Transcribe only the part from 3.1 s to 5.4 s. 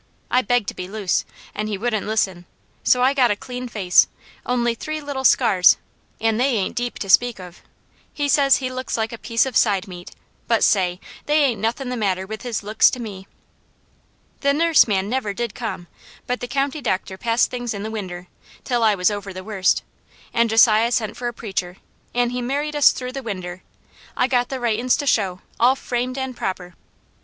got a clean face, only three little